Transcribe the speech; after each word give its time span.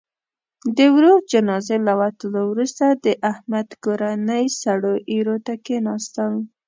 د 0.77 0.79
ورور 0.95 1.19
جنازې 1.33 1.77
له 1.87 1.93
وتلو 2.01 2.41
وروسته، 2.51 2.85
د 3.05 3.07
احمد 3.31 3.67
کورنۍ 3.83 4.45
سړو 4.61 4.93
ایرو 5.11 5.37
ته 5.45 5.53
کېناستل. 5.65 6.33